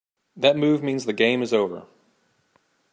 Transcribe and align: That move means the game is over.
That 0.35 0.57
move 0.57 0.81
means 0.81 1.05
the 1.05 1.13
game 1.13 1.43
is 1.43 1.53
over. 1.53 1.85